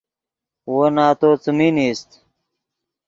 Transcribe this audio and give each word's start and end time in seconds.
وو 0.71 0.81
نتو 0.95 1.29
څیمین 1.43 1.75
ایست 1.83 2.09